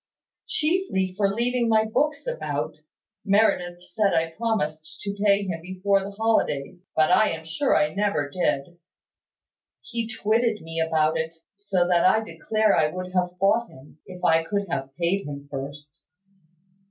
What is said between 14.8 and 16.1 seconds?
paid him first."